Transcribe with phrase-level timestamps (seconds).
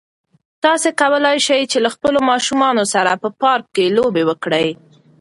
[0.63, 4.67] تاسو کولای شئ چې له خپلو ماشومانو سره په پارک کې لوبې وکړئ.